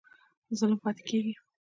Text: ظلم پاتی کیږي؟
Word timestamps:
ظلم 0.59 0.77
پاتی 0.83 1.03
کیږي؟ 1.09 1.33